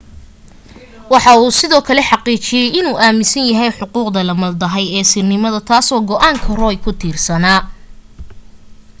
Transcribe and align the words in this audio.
waxa 1.13 1.31
uu 1.41 1.55
sidoo 1.59 1.81
kale 1.87 2.01
xaqiijiyay 2.09 2.75
inuu 2.79 2.95
aaminsan 3.05 3.47
yahay 3.51 3.71
xuquuqda 3.77 4.19
la 4.25 4.33
maldahay 4.41 4.85
ee 4.97 5.05
sirnimada 5.11 5.59
taasoo 5.69 6.01
go'aanka 6.09 6.49
roe 6.59 6.75
ku 6.83 6.91
tiirsanaa 6.99 7.61